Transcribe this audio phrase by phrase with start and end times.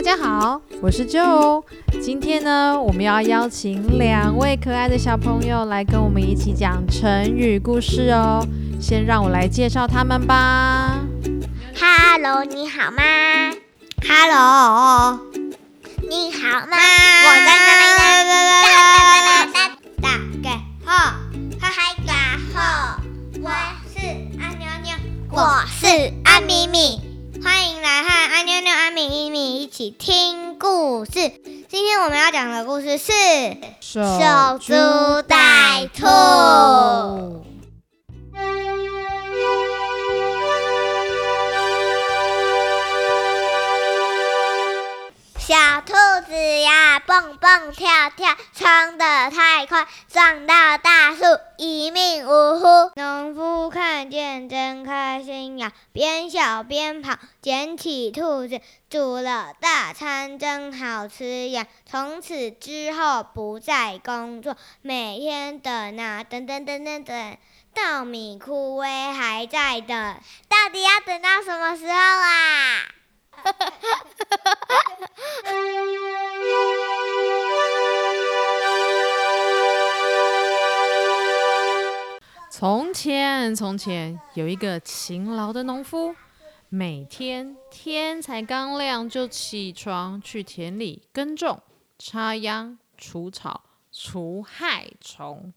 [0.00, 1.62] 大家好，我是 Joe。
[2.00, 8.42] 今天呢，我们要邀请两位可爱的小朋友来跟我们一起讲成语故事哦。
[8.80, 11.00] 先让我来介绍他们吧。
[11.78, 13.02] Hello，你好吗
[14.08, 15.20] Hello，
[16.08, 16.78] 你好吗？
[17.26, 17.82] 我在那里
[18.24, 18.30] 呢。
[20.00, 21.20] 哒大概好，
[23.42, 23.50] 我
[23.92, 24.00] 是
[24.40, 24.96] 阿妞妞，
[25.30, 25.84] 我是
[26.24, 27.02] 阿米米，
[27.44, 28.39] 欢迎来和安妞妞、安米米一
[29.80, 31.12] 起听故事。
[31.66, 33.12] 今天我们要讲的故事是
[33.80, 37.49] 守守株待兔。
[45.50, 45.94] 小兔
[46.28, 51.24] 子呀，蹦蹦跳跳，冲得太快，撞到大树，
[51.56, 52.92] 一命呜呼。
[52.94, 61.66] 农夫看见真开心呀，边笑边跑，捡起兔子煮了大餐，真好吃呀。
[61.84, 67.36] 从此之后不再工作，每天等啊等等等等等，
[67.74, 70.14] 稻米枯萎还在等。
[70.48, 72.84] 到底要等到什么时候啊？
[82.50, 86.14] 从前，从前有一个勤劳的农夫，
[86.68, 91.62] 每天天才刚亮就起床去田里耕种、
[91.98, 95.54] 插秧、除草、除害虫，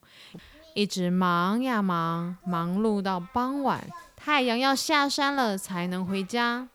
[0.74, 6.70] 一直忙呀忙，忙碌到傍晚，太阳要下山了才能回家。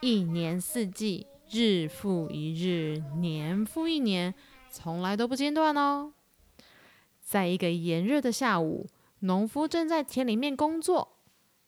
[0.00, 4.32] 一年四季，日复一日，年复一年，
[4.70, 6.12] 从来都不间断哦。
[7.20, 8.86] 在一个炎热的下午，
[9.20, 11.16] 农夫正在田里面工作，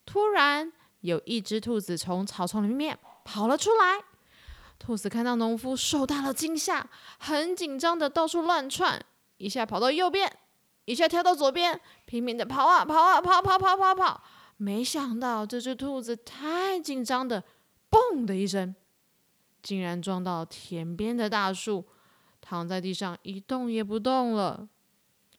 [0.07, 4.05] 突然有一只兔子从草丛里面跑了出来。
[4.79, 9.05] 兔子看到农夫，受到了惊吓，很紧张的到处乱窜，
[9.39, 10.33] 一下跑到右边，
[10.85, 14.23] 一下跳到左边，拼命的跑啊跑啊跑跑跑跑跑。
[14.57, 17.43] 没想到这只兔子太紧张的，
[17.91, 18.75] 嘣的一声，
[19.63, 21.85] 竟然撞到田边的大树，
[22.41, 24.69] 躺在地上一动也不动了。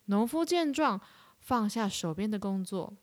[0.06, 1.00] 农夫见状，
[1.40, 2.94] 放下手边的工作，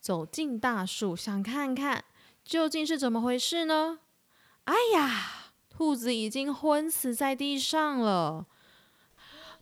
[0.00, 2.04] 走进大树，想看看
[2.44, 4.00] 究竟是怎么回事呢？
[4.64, 8.46] 哎呀，兔子已经昏死在地上了。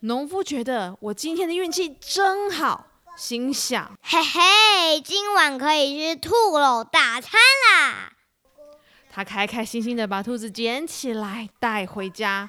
[0.00, 2.87] 农夫觉得我今天的运气真好，
[3.17, 7.39] 心想：嘿嘿，今晚可以吃兔肉大餐
[7.71, 8.15] 啦！
[9.20, 12.48] 他开开心心的把兔子捡起来带回家，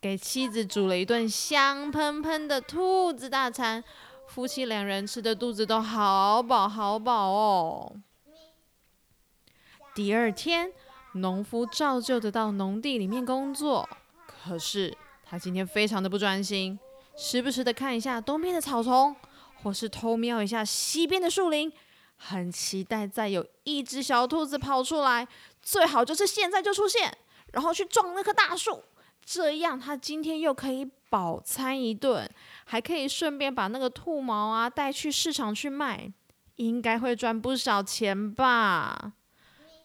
[0.00, 3.84] 给妻子煮了一顿香喷喷的兔子大餐。
[4.26, 7.92] 夫妻两人吃的肚子都好饱好饱哦。
[9.94, 10.72] 第二天，
[11.12, 13.86] 农夫照旧的到农地里面工作，
[14.26, 16.78] 可是他今天非常的不专心，
[17.14, 19.14] 时不时的看一下东边的草丛，
[19.62, 21.70] 或是偷瞄一下西边的树林，
[22.16, 25.28] 很期待再有一只小兔子跑出来，
[25.66, 27.12] 最好就是现在就出现，
[27.52, 28.84] 然后去撞那棵大树，
[29.24, 32.30] 这样他今天又可以饱餐一顿。
[32.66, 36.12] 还可以顺便把那个兔毛啊带去市场去卖，
[36.54, 39.14] 应该会赚不少钱吧。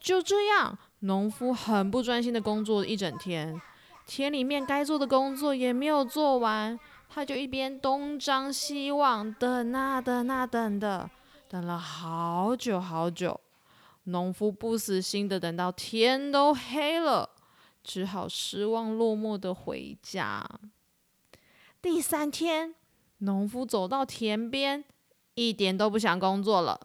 [0.00, 3.60] 就这样，农夫很不专心的工作一整天，
[4.06, 6.78] 田里面该做的工作也没有做完，
[7.08, 11.10] 他就一边东张西望，等啊等啊等的，
[11.48, 13.40] 等了好久好久。
[14.04, 17.30] 农夫不死心的等到天都黑了，
[17.84, 20.44] 只好失望落寞的回家。
[21.80, 22.74] 第三天，
[23.18, 24.84] 农夫走到田边，
[25.34, 26.80] 一点都不想工作了。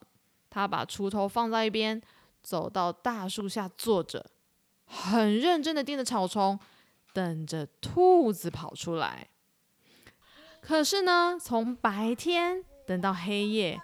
[0.49, 2.01] 他把锄头放在一边，
[2.41, 4.25] 走到大树下坐着，
[4.85, 6.59] 很认真的盯着草丛，
[7.13, 9.27] 等着兔子跑出来。
[10.61, 13.81] 可是呢，从白天等到黑夜，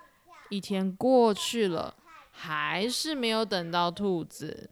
[0.49, 1.95] 一天过去了，
[2.35, 4.69] 还是没有等到兔子。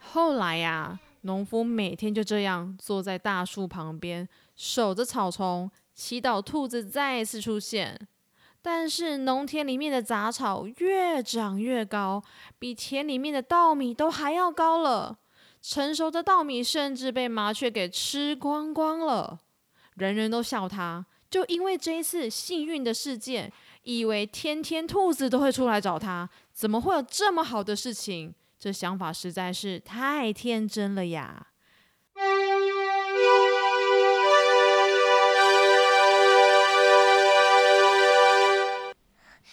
[0.00, 4.28] 后来呀，农夫每天就这样坐在大树旁边。
[4.56, 8.08] 守着草丛，祈祷兔子再次出现。
[8.62, 12.22] 但是农田里面的杂草越长越高，
[12.58, 15.18] 比田里面的稻米都还要高了。
[15.60, 19.40] 成熟的稻米甚至被麻雀给吃光光了。
[19.96, 23.52] 人人都笑他，就因为这一次幸运的事件，
[23.84, 26.28] 以为天天兔子都会出来找他。
[26.52, 28.34] 怎么会有这么好的事情？
[28.58, 31.46] 这想法实在是太天真了呀！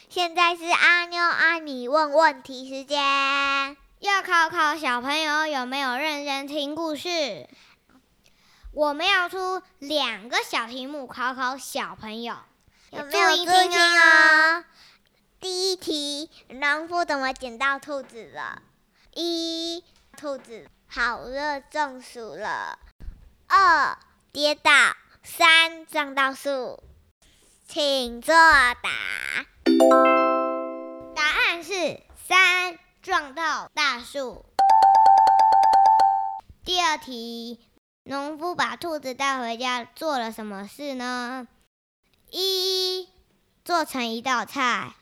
[0.09, 2.97] 现在是阿妞阿米问问题时间。
[3.99, 7.47] 要考考小朋友有没有认真听故事。
[8.73, 12.35] 我们要出两个小题目考考小朋友，
[12.91, 14.65] 有没有注意听哦？
[15.39, 18.61] 第一题，农夫怎么捡到兔子了？
[19.13, 19.81] 一，
[20.17, 22.77] 兔子好热中暑了。
[23.47, 23.97] 二，
[24.33, 24.71] 跌倒。
[25.23, 26.83] 三，撞到树。
[27.65, 28.89] 请作答。
[31.15, 34.45] 答案是三，撞到大树。
[36.65, 37.65] 第二题。
[38.03, 41.47] 农夫把兔子带回家，做了什么事呢？
[42.33, 43.09] 一
[43.65, 44.93] 做成一道菜，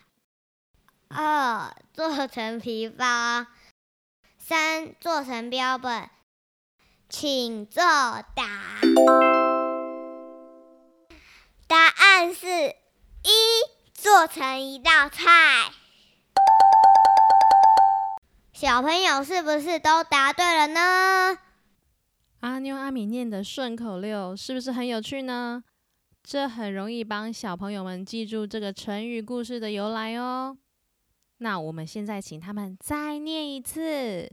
[1.09, 3.45] 二做成皮包，
[4.39, 6.09] 三做成标本。
[7.07, 8.79] 请作答。
[11.67, 13.31] 答案是一
[13.93, 15.71] 做成一道菜。
[18.53, 21.37] 小朋友是不是都答对了呢？
[22.39, 25.63] 阿妞阿米念的顺口溜是不是很有趣呢？
[26.31, 30.55] 这很容易帮小朋友们记住这个成语故事的由来哦。
[31.39, 34.31] 那我们现在请他们再念一次：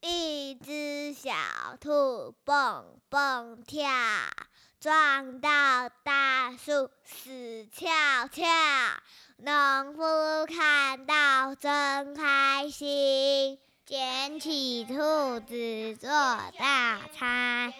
[0.00, 1.30] 一只小
[1.78, 3.90] 兔蹦蹦跳，
[4.80, 8.42] 撞到大树死翘翘。
[9.36, 13.58] 农夫看到真开心。
[13.84, 14.94] 捡起兔
[15.40, 16.08] 子做
[16.58, 17.70] 大餐，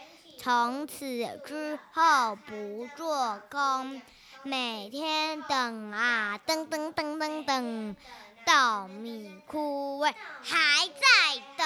[0.42, 1.06] 从此
[1.46, 4.02] 之后不做工，
[4.42, 7.96] 每天等啊等等等等等，
[8.44, 10.12] 稻米枯萎
[10.42, 11.64] 还在等，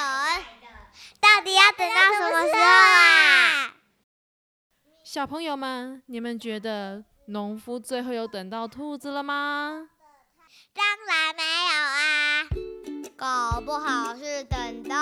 [1.20, 3.73] 到底要等到什么时候啊？
[5.02, 9.88] 小朋友们，你们觉得农夫最后有等到兔子了吗？
[10.75, 12.46] 当然没有啊。
[13.17, 14.94] 搞不好是等到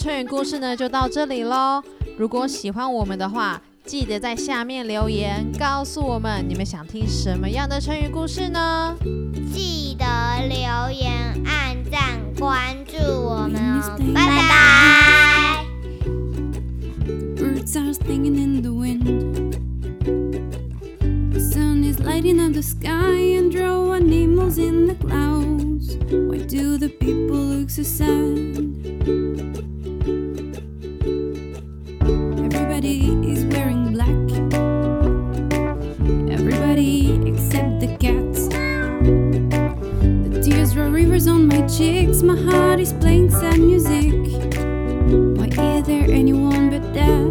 [0.00, 1.82] 成语故事呢，就到这里喽。
[2.16, 8.96] 如果喜欢我们的话，记得在下面留言告诉我们，你们想听什么样的成语故事呢？
[9.52, 10.06] 记得
[10.48, 10.56] 留
[10.90, 11.12] 言、
[11.44, 14.39] 按赞、关注我们哦，拜拜。
[41.20, 44.12] flowers on my cheeks, my heart is playing sad music.
[45.36, 45.46] Why
[45.78, 47.30] is there anyone but that?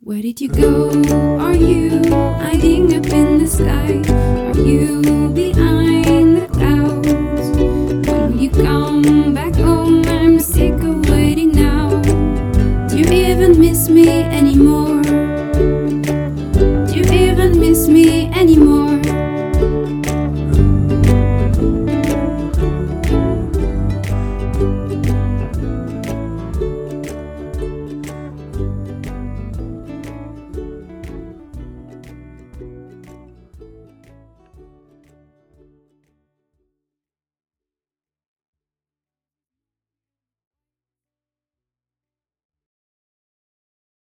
[0.00, 0.90] Where did you go?
[1.40, 1.90] Are you
[2.38, 4.02] hiding up in the sky?
[4.48, 5.02] Are you
[5.34, 7.48] behind the clouds?
[8.08, 11.88] When you come back home, I'm sick of waiting now.
[12.88, 14.91] Do you even miss me anymore?